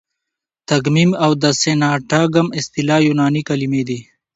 [0.69, 3.99] تګمیم او د سینټاګم اصطلاح یوناني کلیمې دي.